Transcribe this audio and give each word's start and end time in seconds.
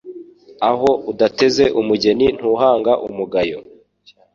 Aho 0.69 0.89
udateze 1.11 1.65
umugeni 1.79 2.25
ntuhanga 2.37 2.91
umugayo 3.07 3.57